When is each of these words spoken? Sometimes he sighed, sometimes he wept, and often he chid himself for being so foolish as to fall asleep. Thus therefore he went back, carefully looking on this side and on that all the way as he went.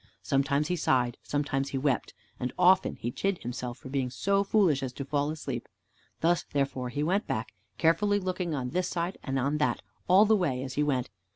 Sometimes 0.23 0.69
he 0.69 0.75
sighed, 0.75 1.19
sometimes 1.21 1.69
he 1.69 1.77
wept, 1.77 2.15
and 2.39 2.51
often 2.57 2.95
he 2.95 3.11
chid 3.11 3.37
himself 3.43 3.77
for 3.77 3.89
being 3.89 4.09
so 4.09 4.43
foolish 4.43 4.81
as 4.81 4.91
to 4.93 5.05
fall 5.05 5.29
asleep. 5.29 5.67
Thus 6.21 6.43
therefore 6.43 6.89
he 6.89 7.03
went 7.03 7.27
back, 7.27 7.53
carefully 7.77 8.17
looking 8.19 8.55
on 8.55 8.71
this 8.71 8.87
side 8.87 9.19
and 9.21 9.37
on 9.37 9.59
that 9.59 9.83
all 10.07 10.25
the 10.25 10.35
way 10.35 10.63
as 10.63 10.73
he 10.73 10.81
went. 10.81 11.11